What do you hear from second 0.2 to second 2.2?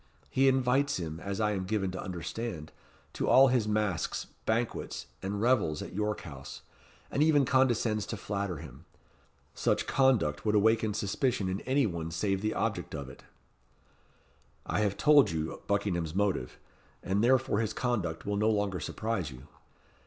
He invites him, as I am given to